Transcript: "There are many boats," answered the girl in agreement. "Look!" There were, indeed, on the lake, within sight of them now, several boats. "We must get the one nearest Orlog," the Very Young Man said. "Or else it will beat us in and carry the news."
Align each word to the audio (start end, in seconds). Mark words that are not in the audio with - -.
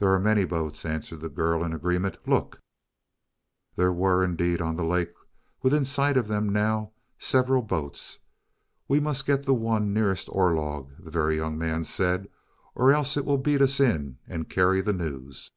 "There 0.00 0.12
are 0.12 0.18
many 0.18 0.44
boats," 0.44 0.84
answered 0.84 1.20
the 1.22 1.30
girl 1.30 1.64
in 1.64 1.72
agreement. 1.72 2.18
"Look!" 2.28 2.60
There 3.76 3.90
were, 3.90 4.22
indeed, 4.22 4.60
on 4.60 4.76
the 4.76 4.84
lake, 4.84 5.14
within 5.62 5.86
sight 5.86 6.18
of 6.18 6.28
them 6.28 6.50
now, 6.50 6.92
several 7.18 7.62
boats. 7.62 8.18
"We 8.86 9.00
must 9.00 9.24
get 9.24 9.44
the 9.44 9.54
one 9.54 9.94
nearest 9.94 10.28
Orlog," 10.30 10.90
the 10.98 11.10
Very 11.10 11.36
Young 11.36 11.56
Man 11.56 11.84
said. 11.84 12.28
"Or 12.74 12.92
else 12.92 13.16
it 13.16 13.24
will 13.24 13.38
beat 13.38 13.62
us 13.62 13.80
in 13.80 14.18
and 14.28 14.50
carry 14.50 14.82
the 14.82 14.92
news." 14.92 15.50